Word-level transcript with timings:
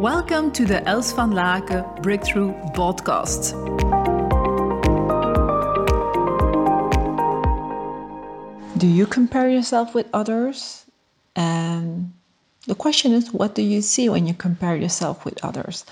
Welcome 0.00 0.52
to 0.52 0.66
the 0.66 0.86
Els 0.86 1.14
van 1.14 1.32
Laken 1.32 2.02
Breakthrough 2.02 2.52
Podcast. 2.74 3.54
Do 8.76 8.86
you 8.86 9.06
compare 9.06 9.48
yourself 9.48 9.94
with 9.94 10.06
others? 10.12 10.84
And 11.34 12.12
the 12.66 12.74
question 12.74 13.14
is, 13.14 13.32
what 13.32 13.54
do 13.54 13.62
you 13.62 13.80
see 13.80 14.10
when 14.10 14.26
you 14.26 14.34
compare 14.34 14.76
yourself 14.76 15.24
with 15.24 15.42
others? 15.42 15.86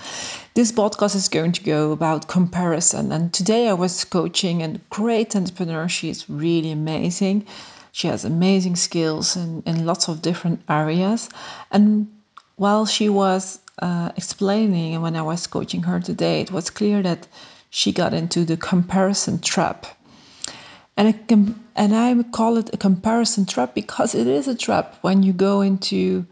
This 0.53 0.71
podcast 0.71 1.15
is 1.15 1.27
going 1.27 1.53
to 1.53 1.63
go 1.63 1.91
about 1.91 2.27
comparison. 2.27 3.11
And 3.11 3.33
today 3.33 3.69
I 3.69 3.73
was 3.73 4.05
coaching 4.05 4.61
a 4.61 4.77
great 4.91 5.35
entrepreneur. 5.35 5.89
She 5.89 6.11
is 6.11 6.29
really 6.29 6.71
amazing. 6.71 7.47
She 7.91 8.07
has 8.07 8.23
amazing 8.23 8.75
skills 8.75 9.35
in, 9.35 9.63
in 9.65 9.87
lots 9.87 10.09
of 10.09 10.21
different 10.21 10.61
areas. 10.69 11.27
And 11.71 12.07
while 12.57 12.85
she 12.85 13.09
was 13.09 13.59
uh, 13.79 14.11
explaining 14.15 14.93
and 14.93 15.03
when 15.03 15.15
I 15.15 15.21
was 15.21 15.47
coaching 15.47 15.83
her 15.83 15.99
today, 15.99 16.41
it 16.41 16.51
was 16.51 16.69
clear 16.69 17.01
that 17.03 17.27
she 17.69 17.91
got 17.91 18.13
into 18.13 18.45
the 18.45 18.57
comparison 18.57 19.39
trap. 19.39 19.85
And 20.97 21.09
I, 21.09 21.15
and 21.75 21.95
I 21.95 22.23
call 22.31 22.57
it 22.57 22.73
a 22.73 22.77
comparison 22.77 23.45
trap 23.45 23.75
because 23.75 24.15
it 24.15 24.27
is 24.27 24.47
a 24.47 24.55
trap 24.55 24.95
when 25.01 25.23
you 25.23 25.33
go 25.33 25.61
into 25.61 26.25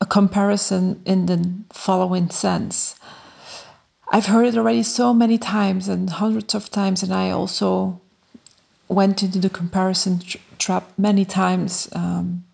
a 0.00 0.06
comparison 0.06 1.00
in 1.04 1.26
the 1.26 1.52
following 1.72 2.30
sense. 2.30 2.96
I've 4.10 4.26
heard 4.26 4.46
it 4.46 4.56
already 4.56 4.82
so 4.82 5.14
many 5.14 5.38
times 5.38 5.88
and 5.88 6.10
hundreds 6.10 6.54
of 6.54 6.70
times, 6.70 7.02
and 7.02 7.12
I 7.12 7.30
also 7.30 8.00
went 8.88 9.22
into 9.22 9.38
the 9.38 9.50
comparison 9.50 10.18
tr- 10.18 10.38
trap 10.58 10.92
many 10.98 11.24
times 11.24 11.88
um, 11.92 12.44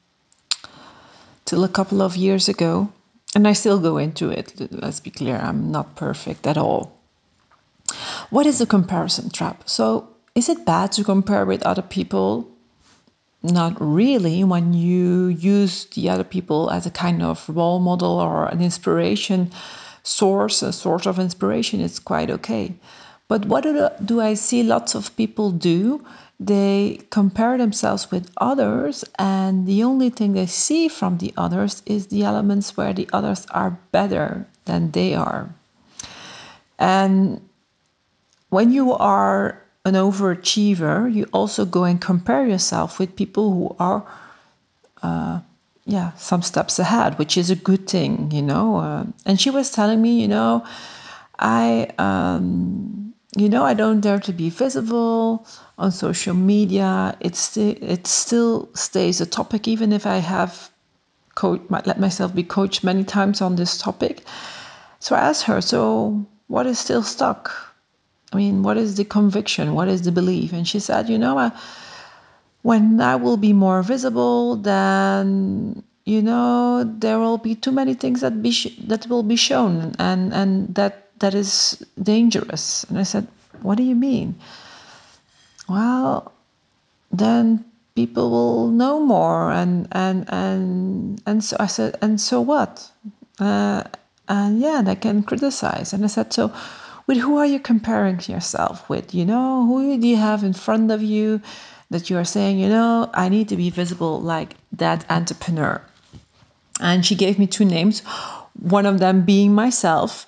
till 1.44 1.64
a 1.64 1.68
couple 1.68 2.02
of 2.02 2.16
years 2.16 2.48
ago 2.48 2.92
and 3.34 3.46
I 3.46 3.52
still 3.52 3.78
go 3.78 3.98
into 3.98 4.30
it. 4.30 4.54
Let's 4.70 5.00
be 5.00 5.10
clear, 5.10 5.36
I'm 5.36 5.70
not 5.70 5.96
perfect 5.96 6.46
at 6.46 6.58
all. 6.58 6.98
What 8.30 8.46
is 8.46 8.60
a 8.60 8.66
comparison 8.66 9.30
trap? 9.30 9.68
So, 9.68 10.08
is 10.34 10.48
it 10.48 10.64
bad 10.64 10.92
to 10.92 11.04
compare 11.04 11.44
with 11.44 11.62
other 11.64 11.82
people? 11.82 12.48
Not 13.42 13.74
really, 13.80 14.44
when 14.44 14.74
you 14.74 15.28
use 15.28 15.86
the 15.86 16.08
other 16.10 16.24
people 16.24 16.70
as 16.70 16.86
a 16.86 16.90
kind 16.90 17.22
of 17.22 17.48
role 17.48 17.80
model 17.80 18.20
or 18.20 18.46
an 18.46 18.60
inspiration 18.60 19.50
source, 20.02 20.62
a 20.62 20.72
source 20.72 21.06
of 21.06 21.18
inspiration, 21.18 21.80
it's 21.80 21.98
quite 21.98 22.30
okay. 22.30 22.74
But 23.30 23.46
what 23.46 23.62
do, 23.62 23.88
do 24.04 24.20
I 24.20 24.34
see 24.34 24.64
lots 24.64 24.96
of 24.96 25.14
people 25.14 25.52
do? 25.52 26.04
They 26.40 26.98
compare 27.10 27.56
themselves 27.58 28.10
with 28.10 28.28
others, 28.38 29.04
and 29.20 29.68
the 29.68 29.84
only 29.84 30.10
thing 30.10 30.32
they 30.32 30.46
see 30.46 30.88
from 30.88 31.18
the 31.18 31.32
others 31.36 31.80
is 31.86 32.08
the 32.08 32.24
elements 32.24 32.76
where 32.76 32.92
the 32.92 33.08
others 33.12 33.46
are 33.52 33.78
better 33.92 34.48
than 34.64 34.90
they 34.90 35.14
are. 35.14 35.48
And 36.80 37.40
when 38.48 38.72
you 38.72 38.94
are 38.94 39.62
an 39.84 39.94
overachiever, 39.94 41.14
you 41.14 41.26
also 41.32 41.64
go 41.64 41.84
and 41.84 42.00
compare 42.00 42.44
yourself 42.48 42.98
with 42.98 43.14
people 43.14 43.52
who 43.52 43.76
are, 43.78 44.04
uh, 45.04 45.38
yeah, 45.84 46.10
some 46.16 46.42
steps 46.42 46.80
ahead, 46.80 47.16
which 47.16 47.36
is 47.36 47.48
a 47.48 47.54
good 47.54 47.86
thing, 47.88 48.32
you 48.32 48.42
know. 48.42 48.78
Uh, 48.78 49.04
and 49.24 49.40
she 49.40 49.50
was 49.50 49.70
telling 49.70 50.02
me, 50.02 50.20
you 50.20 50.26
know, 50.26 50.64
I. 51.38 51.92
Um, 51.96 52.99
you 53.36 53.48
know, 53.48 53.64
I 53.64 53.74
don't 53.74 54.00
dare 54.00 54.18
to 54.20 54.32
be 54.32 54.50
visible 54.50 55.46
on 55.78 55.92
social 55.92 56.34
media. 56.34 57.16
It 57.20 57.36
still 57.36 57.74
it 57.80 58.06
still 58.06 58.68
stays 58.74 59.20
a 59.20 59.26
topic, 59.26 59.68
even 59.68 59.92
if 59.92 60.06
I 60.06 60.16
have 60.16 60.70
coach, 61.34 61.62
let 61.70 62.00
myself 62.00 62.34
be 62.34 62.42
coached 62.42 62.84
many 62.84 63.04
times 63.04 63.40
on 63.40 63.56
this 63.56 63.78
topic. 63.78 64.24
So 64.98 65.16
I 65.16 65.20
asked 65.20 65.44
her, 65.44 65.60
so 65.60 66.26
what 66.48 66.66
is 66.66 66.78
still 66.78 67.02
stuck? 67.02 67.52
I 68.32 68.36
mean, 68.36 68.62
what 68.62 68.76
is 68.76 68.96
the 68.96 69.04
conviction? 69.04 69.74
What 69.74 69.88
is 69.88 70.02
the 70.02 70.12
belief? 70.12 70.52
And 70.52 70.66
she 70.66 70.80
said, 70.80 71.08
you 71.08 71.18
know, 71.18 71.38
I, 71.38 71.52
when 72.62 73.00
I 73.00 73.16
will 73.16 73.36
be 73.36 73.52
more 73.52 73.82
visible, 73.82 74.56
then 74.56 75.82
you 76.04 76.22
know 76.22 76.84
there 76.84 77.18
will 77.18 77.38
be 77.38 77.54
too 77.54 77.72
many 77.72 77.94
things 77.94 78.20
that 78.22 78.42
be 78.42 78.50
sh- 78.50 78.76
that 78.88 79.06
will 79.06 79.22
be 79.22 79.36
shown, 79.36 79.94
and 79.98 80.32
and 80.32 80.74
that 80.74 81.09
that 81.20 81.34
is 81.34 81.82
dangerous. 82.02 82.84
And 82.84 82.98
I 82.98 83.04
said, 83.04 83.28
What 83.62 83.76
do 83.76 83.84
you 83.84 83.94
mean? 83.94 84.34
Well, 85.68 86.32
then 87.12 87.64
people 87.94 88.30
will 88.30 88.68
know 88.68 89.00
more 89.00 89.50
and 89.52 89.88
and 89.92 90.24
and 90.28 91.20
and 91.26 91.44
so 91.44 91.56
I 91.60 91.66
said 91.66 91.96
and 92.02 92.20
so 92.20 92.40
what 92.40 92.90
uh, 93.38 93.82
and 94.28 94.60
yeah 94.60 94.82
they 94.82 94.96
can 94.96 95.22
criticize 95.22 95.92
and 95.92 96.04
I 96.04 96.08
said 96.08 96.32
so 96.32 96.52
with 97.06 97.18
who 97.18 97.38
are 97.38 97.46
you 97.46 97.58
comparing 97.58 98.20
yourself 98.20 98.88
with 98.88 99.14
you 99.14 99.24
know 99.24 99.66
who 99.66 99.98
do 99.98 100.06
you 100.06 100.16
have 100.16 100.44
in 100.44 100.52
front 100.52 100.90
of 100.90 101.02
you 101.02 101.40
that 101.90 102.08
you 102.08 102.16
are 102.16 102.24
saying 102.24 102.58
you 102.58 102.68
know 102.68 103.10
I 103.12 103.28
need 103.28 103.48
to 103.48 103.56
be 103.56 103.70
visible 103.70 104.20
like 104.20 104.54
that 104.72 105.04
entrepreneur 105.10 105.82
and 106.80 107.04
she 107.04 107.16
gave 107.16 107.38
me 107.38 107.46
two 107.46 107.64
names 107.64 108.00
one 108.54 108.86
of 108.86 108.98
them 108.98 109.22
being 109.22 109.54
myself 109.54 110.26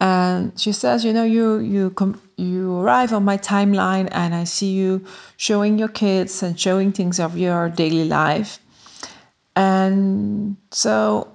and 0.00 0.58
she 0.58 0.72
says, 0.72 1.04
you 1.04 1.12
know, 1.12 1.24
you 1.24 1.58
you 1.58 1.90
com- 1.90 2.20
you 2.36 2.78
arrive 2.80 3.12
on 3.12 3.24
my 3.24 3.36
timeline, 3.36 4.08
and 4.12 4.34
I 4.34 4.44
see 4.44 4.72
you 4.72 5.04
showing 5.36 5.78
your 5.78 5.88
kids 5.88 6.42
and 6.42 6.58
showing 6.58 6.92
things 6.92 7.20
of 7.20 7.36
your 7.36 7.68
daily 7.68 8.06
life, 8.06 8.58
and 9.54 10.56
so. 10.70 11.32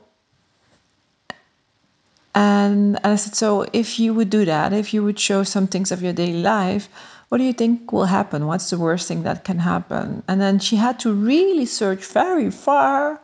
And, 2.37 2.97
and 2.97 3.13
I 3.13 3.15
said, 3.15 3.33
so 3.33 3.65
if 3.71 3.97
you 3.97 4.13
would 4.13 4.29
do 4.29 4.43
that, 4.43 4.73
if 4.73 4.93
you 4.93 5.03
would 5.05 5.17
show 5.17 5.43
some 5.43 5.67
things 5.67 5.89
of 5.93 6.01
your 6.01 6.11
daily 6.11 6.41
life, 6.41 6.89
what 7.29 7.37
do 7.37 7.45
you 7.45 7.53
think 7.53 7.93
will 7.93 8.05
happen? 8.05 8.45
What's 8.45 8.69
the 8.69 8.77
worst 8.77 9.07
thing 9.07 9.23
that 9.23 9.45
can 9.45 9.57
happen? 9.57 10.21
And 10.27 10.41
then 10.41 10.59
she 10.59 10.75
had 10.75 10.99
to 10.99 11.13
really 11.13 11.65
search 11.65 12.05
very 12.05 12.51
far, 12.51 13.21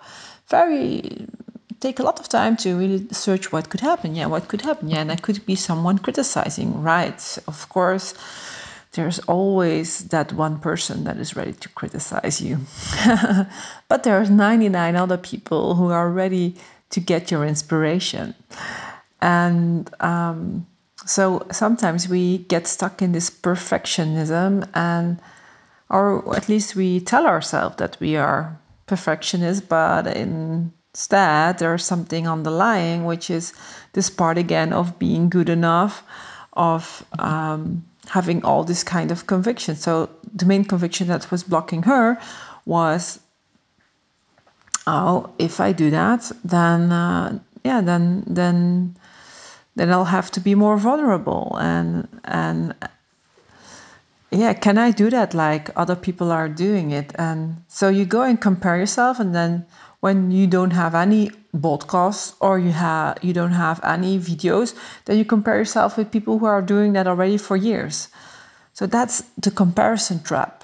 very 0.48 1.28
take 1.82 2.00
a 2.00 2.04
lot 2.04 2.20
of 2.20 2.30
time 2.30 2.56
to 2.58 2.78
really 2.78 3.08
search 3.12 3.52
what 3.52 3.70
could 3.70 3.82
happen. 3.82 4.16
Yeah, 4.16 4.28
what 4.28 4.48
could 4.48 4.62
happen? 4.62 4.88
Yeah, 4.90 5.00
and 5.02 5.10
that 5.10 5.24
could 5.24 5.46
be 5.46 5.56
someone 5.56 5.98
criticizing, 5.98 6.82
right? 6.82 7.38
Of 7.48 7.68
course, 7.70 8.14
there's 8.94 9.20
always 9.20 10.06
that 10.10 10.32
one 10.32 10.60
person 10.60 11.04
that 11.06 11.18
is 11.18 11.36
ready 11.36 11.54
to 11.54 11.70
criticize 11.70 12.40
you. 12.40 12.60
but 13.90 14.04
there's 14.04 14.30
99 14.30 14.96
other 14.96 15.18
people 15.18 15.76
who 15.76 15.90
are 15.90 16.10
ready 16.10 16.56
to 16.92 17.00
get 17.00 17.32
your 17.32 17.46
inspiration. 17.46 18.36
And 19.22 19.90
um, 20.02 20.68
so 21.06 21.48
sometimes 21.52 22.08
we 22.08 22.40
get 22.40 22.68
stuck 22.68 23.02
in 23.02 23.12
this 23.12 23.30
perfectionism 23.30 24.68
and 24.74 25.20
or 25.90 26.36
at 26.38 26.48
least 26.48 26.76
we 26.76 27.02
tell 27.02 27.28
ourselves 27.28 27.76
that 27.78 27.98
we 28.00 28.16
are 28.16 28.58
perfectionists, 28.86 29.66
but 29.68 30.08
in 30.08 30.72
Instead, 30.94 31.60
there's 31.60 31.86
something 31.86 32.28
underlying, 32.28 33.06
which 33.06 33.30
is 33.30 33.54
this 33.94 34.10
part 34.10 34.38
again 34.38 34.74
of 34.74 35.00
being 35.00 35.30
good 35.30 35.48
enough, 35.48 36.04
of 36.54 37.06
um, 37.18 37.86
having 38.08 38.44
all 38.44 38.66
this 38.66 38.84
kind 38.84 39.10
of 39.10 39.26
conviction. 39.26 39.76
So 39.76 40.10
the 40.34 40.46
main 40.46 40.66
conviction 40.66 41.08
that 41.08 41.32
was 41.32 41.44
blocking 41.44 41.84
her 41.84 42.20
was, 42.66 43.20
oh, 44.86 45.30
if 45.40 45.62
I 45.62 45.72
do 45.72 45.92
that, 45.92 46.30
then 46.44 46.92
uh, 46.92 47.40
yeah, 47.64 47.82
then 47.82 48.24
then 48.28 48.96
then 49.78 49.92
I'll 49.92 50.04
have 50.04 50.30
to 50.32 50.42
be 50.42 50.56
more 50.56 50.78
vulnerable 50.78 51.56
and 51.60 52.08
and 52.26 52.76
yeah, 54.32 54.54
can 54.54 54.78
I 54.78 54.92
do 54.92 55.10
that 55.10 55.34
like 55.34 55.70
other 55.76 55.96
people 55.96 56.32
are 56.32 56.48
doing 56.50 56.92
it? 56.92 57.12
And 57.16 57.64
so 57.68 57.90
you 57.90 58.06
go 58.06 58.22
and 58.22 58.40
compare 58.40 58.78
yourself, 58.78 59.20
and 59.20 59.36
then 59.36 59.66
when 60.02 60.32
you 60.32 60.48
don't 60.48 60.72
have 60.72 60.94
any 60.94 61.32
podcasts 61.56 62.34
or 62.40 62.60
you 62.60 62.72
have 62.72 63.18
you 63.22 63.34
don't 63.34 63.52
have 63.52 63.80
any 63.84 64.18
videos 64.20 64.74
then 65.06 65.18
you 65.18 65.26
compare 65.26 65.58
yourself 65.58 65.98
with 65.98 66.12
people 66.12 66.40
who 66.40 66.46
are 66.46 66.62
doing 66.62 66.94
that 66.94 67.08
already 67.08 67.38
for 67.38 67.56
years. 67.56 68.10
So 68.74 68.88
that's 68.88 69.22
the 69.38 69.52
comparison 69.52 70.24
trap. 70.24 70.64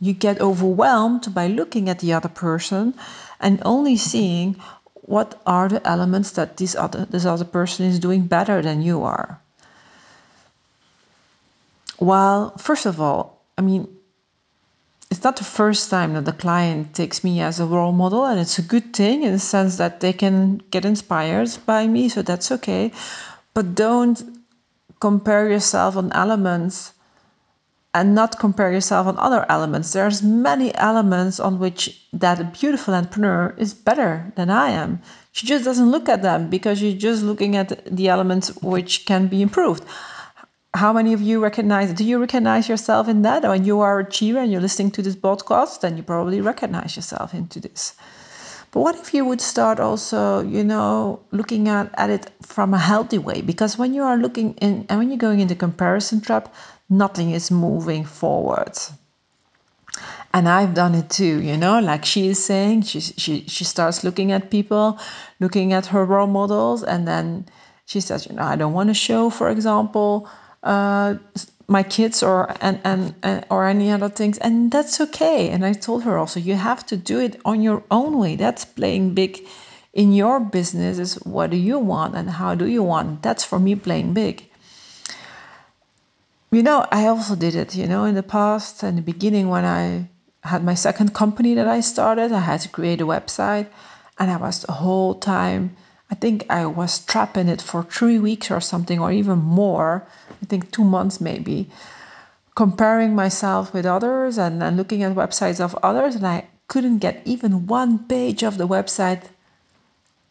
You 0.00 0.12
get 0.12 0.40
overwhelmed 0.40 1.34
by 1.34 1.48
looking 1.48 1.88
at 1.88 1.98
the 1.98 2.12
other 2.12 2.28
person 2.28 2.94
and 3.40 3.60
only 3.64 3.96
seeing 3.96 4.56
what 4.94 5.40
are 5.44 5.68
the 5.68 5.86
elements 5.86 6.32
that 6.32 6.56
this 6.56 6.74
other 6.74 7.04
this 7.04 7.26
other 7.26 7.44
person 7.44 7.86
is 7.86 7.98
doing 7.98 8.26
better 8.26 8.62
than 8.62 8.82
you 8.82 9.02
are. 9.02 9.40
Well 11.98 12.56
first 12.56 12.86
of 12.86 13.00
all 13.00 13.42
i 13.58 13.60
mean 13.60 13.97
it's 15.10 15.24
not 15.24 15.36
the 15.36 15.44
first 15.44 15.88
time 15.90 16.14
that 16.14 16.26
the 16.26 16.32
client 16.32 16.94
takes 16.94 17.24
me 17.24 17.40
as 17.40 17.58
a 17.58 17.66
role 17.66 17.92
model 17.92 18.24
and 18.26 18.38
it's 18.38 18.58
a 18.58 18.62
good 18.62 18.92
thing 18.92 19.22
in 19.22 19.32
the 19.32 19.38
sense 19.38 19.76
that 19.76 20.00
they 20.00 20.12
can 20.12 20.58
get 20.70 20.84
inspired 20.84 21.50
by 21.64 21.86
me 21.86 22.08
so 22.08 22.22
that's 22.22 22.52
okay. 22.52 22.92
But 23.54 23.74
don't 23.74 24.22
compare 25.00 25.48
yourself 25.48 25.96
on 25.96 26.12
elements 26.12 26.92
and 27.94 28.14
not 28.14 28.38
compare 28.38 28.70
yourself 28.70 29.06
on 29.06 29.18
other 29.18 29.46
elements. 29.48 29.92
There's 29.92 30.22
many 30.22 30.74
elements 30.74 31.40
on 31.40 31.58
which 31.58 32.06
that 32.12 32.52
beautiful 32.52 32.94
entrepreneur 32.94 33.54
is 33.56 33.72
better 33.72 34.30
than 34.36 34.50
i 34.50 34.68
am. 34.70 35.00
She 35.32 35.46
just 35.46 35.64
doesn't 35.64 35.90
look 35.90 36.08
at 36.08 36.22
them 36.22 36.50
because 36.50 36.78
she's 36.78 37.00
just 37.00 37.22
looking 37.22 37.56
at 37.56 37.84
the 37.86 38.08
elements 38.08 38.54
which 38.62 39.06
can 39.06 39.26
be 39.28 39.40
improved. 39.40 39.84
How 40.74 40.92
many 40.92 41.12
of 41.14 41.22
you 41.22 41.40
recognize? 41.40 41.92
Do 41.92 42.04
you 42.04 42.18
recognize 42.18 42.68
yourself 42.68 43.08
in 43.08 43.22
that? 43.22 43.42
When 43.42 43.64
you 43.64 43.80
are 43.80 44.00
a 44.00 44.04
achiever 44.04 44.38
and 44.38 44.52
you're 44.52 44.60
listening 44.60 44.90
to 44.92 45.02
this 45.02 45.16
podcast, 45.16 45.80
then 45.80 45.96
you 45.96 46.02
probably 46.02 46.40
recognize 46.40 46.94
yourself 46.94 47.32
into 47.32 47.58
this. 47.58 47.94
But 48.70 48.80
what 48.80 48.96
if 48.96 49.14
you 49.14 49.24
would 49.24 49.40
start 49.40 49.80
also, 49.80 50.42
you 50.42 50.62
know, 50.62 51.20
looking 51.30 51.68
at, 51.68 51.90
at 51.96 52.10
it 52.10 52.30
from 52.42 52.74
a 52.74 52.78
healthy 52.78 53.16
way? 53.16 53.40
Because 53.40 53.78
when 53.78 53.94
you 53.94 54.02
are 54.02 54.18
looking 54.18 54.54
in 54.54 54.84
and 54.90 54.98
when 54.98 55.08
you're 55.08 55.16
going 55.16 55.40
into 55.40 55.54
comparison 55.54 56.20
trap, 56.20 56.54
nothing 56.90 57.30
is 57.30 57.50
moving 57.50 58.04
forward. 58.04 58.76
And 60.34 60.48
I've 60.48 60.74
done 60.74 60.94
it 60.94 61.08
too, 61.08 61.40
you 61.40 61.56
know, 61.56 61.80
like 61.80 62.04
she 62.04 62.28
is 62.28 62.44
saying, 62.44 62.82
she, 62.82 63.00
she, 63.00 63.44
she 63.48 63.64
starts 63.64 64.04
looking 64.04 64.32
at 64.32 64.50
people, 64.50 64.98
looking 65.40 65.72
at 65.72 65.86
her 65.86 66.04
role 66.04 66.26
models, 66.26 66.82
and 66.82 67.08
then 67.08 67.46
she 67.86 68.00
says, 68.00 68.26
you 68.26 68.34
know, 68.36 68.42
I 68.42 68.56
don't 68.56 68.74
want 68.74 68.90
to 68.90 68.94
show, 68.94 69.30
for 69.30 69.48
example, 69.48 70.28
uh, 70.62 71.14
my 71.68 71.82
kids 71.82 72.22
or 72.22 72.54
and, 72.60 72.80
and, 72.84 73.14
and 73.22 73.44
or 73.50 73.66
any 73.66 73.90
other 73.90 74.08
things 74.08 74.38
and 74.38 74.72
that's 74.72 75.00
okay. 75.00 75.50
And 75.50 75.64
i 75.64 75.72
told 75.72 76.02
her 76.04 76.16
also 76.16 76.40
you 76.40 76.54
have 76.54 76.84
to 76.86 76.96
do 76.96 77.20
it 77.20 77.40
on 77.44 77.62
your 77.62 77.82
own 77.90 78.18
way. 78.18 78.36
That's 78.36 78.64
playing 78.64 79.14
big 79.14 79.46
in 79.92 80.12
your 80.12 80.40
business 80.40 80.98
is 80.98 81.14
what 81.24 81.50
do 81.50 81.56
you 81.56 81.78
want 81.78 82.14
and 82.14 82.30
how 82.30 82.54
do 82.54 82.66
you 82.66 82.82
want. 82.82 83.22
That's 83.22 83.44
for 83.44 83.58
me 83.58 83.74
playing 83.74 84.14
big. 84.14 84.48
You 86.50 86.62
know 86.62 86.86
i 86.90 87.06
also 87.06 87.36
did 87.36 87.54
it 87.54 87.74
you 87.74 87.86
know 87.86 88.04
in 88.04 88.14
the 88.14 88.22
past 88.22 88.82
and 88.82 88.96
the 88.96 89.02
beginning 89.02 89.50
when 89.50 89.66
i 89.66 90.08
had 90.44 90.64
my 90.64 90.72
second 90.72 91.12
company 91.12 91.52
that 91.52 91.68
i 91.68 91.80
started 91.80 92.32
i 92.32 92.40
had 92.40 92.60
to 92.62 92.70
create 92.70 93.02
a 93.02 93.06
website 93.06 93.66
and 94.18 94.30
i 94.30 94.36
was 94.36 94.62
the 94.62 94.72
whole 94.72 95.14
time 95.14 95.76
I 96.10 96.14
think 96.14 96.46
I 96.50 96.66
was 96.66 97.04
trapped 97.04 97.36
in 97.36 97.48
it 97.48 97.60
for 97.60 97.82
three 97.82 98.18
weeks 98.18 98.50
or 98.50 98.60
something, 98.60 98.98
or 98.98 99.12
even 99.12 99.38
more. 99.38 100.06
I 100.42 100.46
think 100.46 100.70
two 100.70 100.84
months 100.84 101.20
maybe, 101.20 101.68
comparing 102.54 103.14
myself 103.14 103.72
with 103.74 103.86
others 103.86 104.38
and 104.38 104.76
looking 104.76 105.02
at 105.02 105.14
websites 105.14 105.60
of 105.60 105.74
others, 105.82 106.14
and 106.16 106.26
I 106.26 106.46
couldn't 106.68 106.98
get 106.98 107.22
even 107.24 107.66
one 107.66 107.98
page 108.00 108.42
of 108.42 108.58
the 108.58 108.68
website 108.68 109.22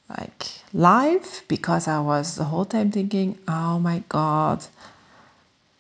like 0.10 0.48
live 0.74 1.44
because 1.48 1.88
I 1.88 2.00
was 2.00 2.36
the 2.36 2.46
whole 2.46 2.66
time 2.66 2.92
thinking, 2.92 3.38
oh 3.48 3.80
my 3.80 4.04
god, 4.10 4.64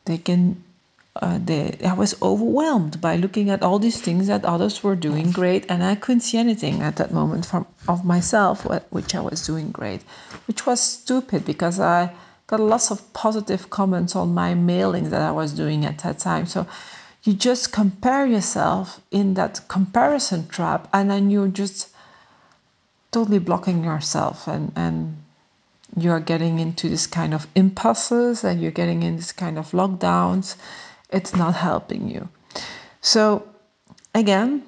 they 0.05 0.17
can 0.17 0.63
uh, 1.21 1.39
they, 1.43 1.77
I 1.85 1.93
was 1.93 2.19
overwhelmed 2.21 3.01
by 3.01 3.15
looking 3.15 3.49
at 3.49 3.63
all 3.63 3.79
these 3.79 4.01
things 4.01 4.27
that 4.27 4.45
others 4.45 4.83
were 4.83 4.95
doing 4.95 5.31
great, 5.31 5.65
and 5.69 5.83
I 5.83 5.95
couldn't 5.95 6.21
see 6.21 6.37
anything 6.37 6.81
at 6.81 6.97
that 6.97 7.11
moment 7.11 7.45
from 7.45 7.65
of 7.87 8.03
myself 8.05 8.65
which 8.89 9.15
I 9.15 9.21
was 9.21 9.45
doing 9.45 9.71
great, 9.71 10.01
which 10.47 10.65
was 10.65 10.81
stupid 10.81 11.45
because 11.45 11.79
I 11.79 12.11
got 12.47 12.59
lots 12.59 12.91
of 12.91 13.01
positive 13.13 13.69
comments 13.69 14.15
on 14.15 14.33
my 14.33 14.53
mailing 14.53 15.09
that 15.09 15.21
I 15.21 15.31
was 15.31 15.53
doing 15.53 15.85
at 15.85 15.99
that 15.99 16.19
time. 16.19 16.45
So 16.45 16.67
you 17.23 17.33
just 17.33 17.71
compare 17.71 18.25
yourself 18.25 19.01
in 19.11 19.33
that 19.35 19.61
comparison 19.67 20.47
trap, 20.47 20.87
and 20.93 21.09
then 21.09 21.29
you're 21.29 21.47
just 21.47 21.89
totally 23.11 23.39
blocking 23.39 23.83
yourself 23.83 24.47
and 24.47 24.71
and 24.75 25.17
you're 25.95 26.19
getting 26.19 26.59
into 26.59 26.89
this 26.89 27.07
kind 27.07 27.33
of 27.33 27.47
impasses 27.55 28.43
and 28.43 28.61
you're 28.61 28.71
getting 28.71 29.03
in 29.03 29.15
this 29.15 29.31
kind 29.31 29.57
of 29.57 29.71
lockdowns 29.71 30.55
it's 31.09 31.36
not 31.36 31.56
helping 31.56 32.09
you. 32.09 32.27
So 33.01 33.48
again, 34.13 34.63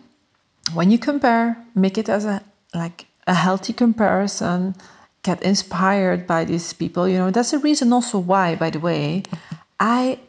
when 0.73 0.91
you 0.91 0.99
compare, 0.99 1.57
make 1.75 1.97
it 1.97 2.09
as 2.09 2.25
a 2.25 2.41
like 2.73 3.05
a 3.27 3.33
healthy 3.33 3.73
comparison, 3.73 4.75
get 5.23 5.41
inspired 5.43 6.27
by 6.27 6.45
these 6.45 6.73
people. 6.73 7.07
You 7.07 7.17
know, 7.17 7.31
that's 7.31 7.51
the 7.51 7.59
reason 7.59 7.93
also 7.93 8.19
why, 8.19 8.55
by 8.55 8.69
the 8.69 8.79
way, 8.79 9.23
I 9.79 10.19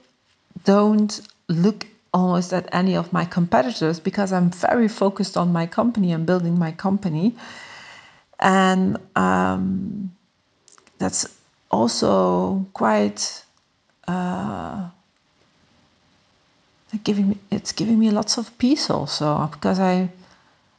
don't 0.64 1.20
look 1.48 1.86
almost 2.12 2.52
at 2.52 2.68
any 2.72 2.96
of 2.96 3.12
my 3.12 3.24
competitors 3.24 4.00
because 4.00 4.32
I'm 4.32 4.50
very 4.50 4.88
focused 4.88 5.36
on 5.36 5.52
my 5.52 5.66
company 5.66 6.12
and 6.12 6.26
building 6.26 6.58
my 6.58 6.72
company. 6.72 7.36
And 8.40 8.98
um, 9.16 10.10
that's 10.98 11.26
also 11.70 12.66
quite 12.72 13.44
uh, 14.08 14.88
giving 17.04 17.30
me, 17.30 17.38
it's 17.50 17.72
giving 17.72 17.98
me 17.98 18.10
lots 18.10 18.38
of 18.38 18.56
peace 18.58 18.90
also 18.90 19.48
because 19.52 19.78
I 19.78 20.10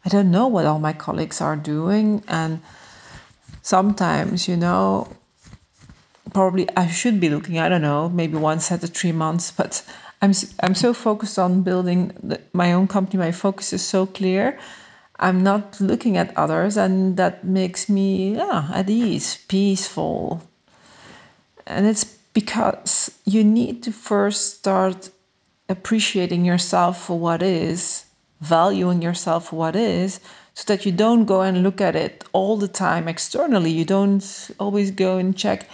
I 0.05 0.09
don't 0.09 0.31
know 0.31 0.47
what 0.47 0.65
all 0.65 0.79
my 0.79 0.93
colleagues 0.93 1.41
are 1.41 1.55
doing 1.55 2.23
and 2.27 2.61
sometimes 3.61 4.47
you 4.47 4.57
know 4.57 5.07
probably 6.33 6.67
I 6.75 6.87
should 6.87 7.19
be 7.19 7.29
looking 7.29 7.59
I 7.59 7.69
don't 7.69 7.81
know 7.81 8.09
maybe 8.09 8.37
once 8.37 8.71
every 8.71 8.89
three 8.89 9.11
months 9.11 9.51
but 9.51 9.83
I'm 10.21 10.33
I'm 10.61 10.75
so 10.75 10.93
focused 10.93 11.39
on 11.39 11.63
building 11.63 12.11
the, 12.23 12.39
my 12.53 12.73
own 12.73 12.87
company 12.87 13.17
my 13.17 13.31
focus 13.31 13.73
is 13.73 13.83
so 13.85 14.05
clear 14.05 14.57
I'm 15.21 15.43
not 15.43 15.79
looking 15.79 16.17
at 16.17 16.35
others 16.35 16.77
and 16.77 17.15
that 17.17 17.43
makes 17.43 17.87
me 17.87 18.35
yeah 18.35 18.69
at 18.73 18.89
ease 18.89 19.37
peaceful. 19.47 20.41
And 21.67 21.85
it's 21.85 22.03
because 22.33 23.11
you 23.25 23.43
need 23.43 23.83
to 23.83 23.91
first 23.91 24.55
start 24.55 25.09
appreciating 25.71 26.45
yourself 26.45 27.05
for 27.05 27.17
what 27.17 27.41
is, 27.41 28.05
valuing 28.41 29.01
yourself 29.01 29.49
for 29.49 29.55
what 29.55 29.75
is, 29.75 30.19
so 30.53 30.63
that 30.67 30.85
you 30.85 30.91
don't 30.91 31.25
go 31.25 31.41
and 31.41 31.63
look 31.63 31.81
at 31.81 31.95
it 31.95 32.23
all 32.33 32.57
the 32.57 32.67
time 32.67 33.07
externally. 33.07 33.71
You 33.71 33.85
don't 33.85 34.51
always 34.59 34.91
go 34.91 35.17
and 35.17 35.35
check, 35.35 35.69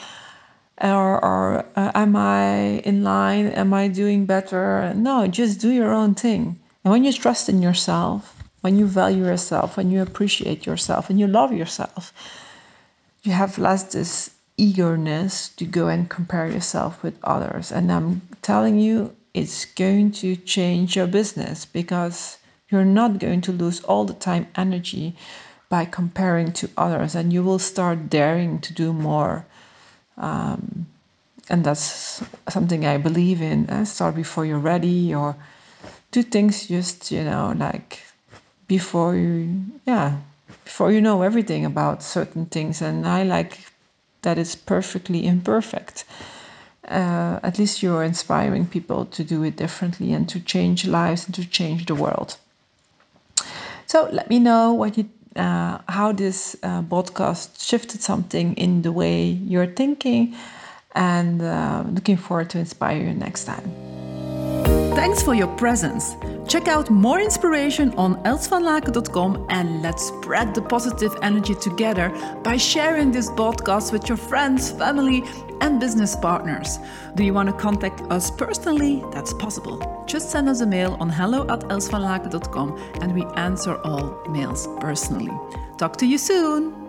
or, 0.82 1.24
or 1.26 1.66
uh, 1.76 1.92
am 1.96 2.16
I 2.16 2.80
in 2.86 3.04
line? 3.04 3.48
Am 3.48 3.74
I 3.74 3.88
doing 3.88 4.26
better? 4.26 4.94
No, 4.96 5.28
just 5.28 5.60
do 5.60 5.72
your 5.72 5.92
own 5.92 6.14
thing. 6.14 6.60
And 6.84 6.92
when 6.92 7.04
you 7.04 7.12
trust 7.12 7.50
in 7.50 7.62
yourself, 7.62 8.34
when 8.62 8.78
you 8.78 8.86
value 8.86 9.26
yourself, 9.26 9.78
when 9.78 9.92
you 9.92 10.02
appreciate 10.02 10.66
yourself, 10.66 11.10
and 11.10 11.20
you 11.20 11.28
love 11.28 11.52
yourself, 11.52 12.14
you 13.24 13.32
have 13.32 13.58
less 13.58 13.84
this 13.94 14.30
eagerness 14.58 15.50
to 15.50 15.66
go 15.66 15.88
and 15.88 16.10
compare 16.10 16.48
yourself 16.50 17.04
with 17.04 17.16
others. 17.24 17.72
And 17.72 17.92
I'm 17.92 18.22
telling 18.42 18.80
you, 18.80 19.16
it's 19.38 19.66
going 19.66 20.12
to 20.12 20.36
change 20.36 20.96
your 20.96 21.06
business 21.06 21.64
because 21.64 22.38
you're 22.70 22.92
not 23.02 23.20
going 23.20 23.42
to 23.42 23.52
lose 23.52 23.84
all 23.84 24.04
the 24.04 24.16
time 24.16 24.48
energy 24.56 25.16
by 25.70 25.86
comparing 25.86 26.52
to 26.54 26.68
others 26.76 27.14
and 27.14 27.32
you 27.32 27.44
will 27.44 27.60
start 27.60 28.10
daring 28.10 28.60
to 28.60 28.74
do 28.74 28.92
more. 28.92 29.46
Um, 30.18 30.88
and 31.50 31.64
that's 31.64 32.24
something 32.50 32.86
i 32.86 32.98
believe 32.98 33.42
in. 33.42 33.70
Uh, 33.70 33.86
start 33.86 34.16
before 34.16 34.44
you're 34.46 34.68
ready 34.74 35.14
or 35.14 35.36
do 36.12 36.24
things 36.24 36.68
just 36.68 37.12
you 37.12 37.24
know 37.24 37.54
like 37.58 38.02
before 38.68 39.16
you 39.16 39.64
yeah 39.86 40.18
before 40.66 40.92
you 40.92 41.00
know 41.00 41.22
everything 41.22 41.64
about 41.64 42.02
certain 42.02 42.48
things. 42.48 42.82
And 42.82 43.08
i 43.08 43.22
like 43.24 43.60
that 44.24 44.40
it's 44.40 44.56
perfectly 44.56 45.28
imperfect 45.28 46.06
uh, 46.88 47.40
at 47.44 47.60
least 47.60 47.84
you're 47.84 48.04
inspiring 48.04 48.66
people 48.66 49.06
to 49.06 49.24
do 49.24 49.44
it 49.44 49.56
differently 49.56 50.14
and 50.14 50.28
to 50.30 50.40
change 50.40 50.86
lives 50.88 51.26
and 51.26 51.36
to 51.36 51.46
change 51.46 51.86
the 51.86 51.96
world. 51.96 52.38
So 53.86 54.10
let 54.12 54.30
me 54.30 54.40
know 54.40 54.74
what 54.74 54.98
you, 54.98 55.10
uh, 55.36 55.80
how 55.88 56.12
this 56.12 56.56
uh, 56.64 56.82
podcast 56.84 57.66
shifted 57.66 58.02
something 58.02 58.54
in 58.56 58.82
the 58.82 58.92
way 58.92 59.24
you're 59.24 59.74
thinking, 59.74 60.36
and 60.94 61.42
uh, 61.42 61.84
looking 61.92 62.18
forward 62.18 62.50
to 62.52 62.60
inspire 62.60 62.98
you 62.98 63.14
next 63.14 63.46
time. 63.46 63.72
Thanks 64.98 65.22
for 65.22 65.36
your 65.36 65.48
presence. 65.58 66.16
Check 66.48 66.68
out 66.68 66.90
more 66.90 67.20
inspiration 67.20 67.94
on 67.94 68.16
elsvanlaken.com 68.24 69.46
and 69.50 69.84
let's 69.84 70.08
spread 70.08 70.56
the 70.56 70.62
positive 70.62 71.16
energy 71.22 71.54
together 71.54 72.10
by 72.44 72.58
sharing 72.58 73.12
this 73.12 73.30
podcast 73.30 73.92
with 73.92 74.10
your 74.10 74.18
friends, 74.18 74.72
family, 74.72 75.24
and 75.62 75.80
business 75.80 76.16
partners. 76.16 76.80
Do 77.16 77.24
you 77.24 77.34
want 77.34 77.50
to 77.50 77.54
contact 77.54 78.02
us 78.10 78.32
personally? 78.32 79.04
That's 79.12 79.34
possible. 79.34 80.04
Just 80.08 80.32
send 80.32 80.50
us 80.50 80.62
a 80.62 80.66
mail 80.66 80.98
on 81.00 81.10
hello 81.10 81.42
at 81.50 81.62
elsvanlaken.com 81.62 82.78
and 83.02 83.14
we 83.14 83.26
answer 83.36 83.78
all 83.84 84.24
mails 84.30 84.68
personally. 84.80 85.32
Talk 85.78 85.98
to 85.98 86.06
you 86.06 86.18
soon! 86.18 86.87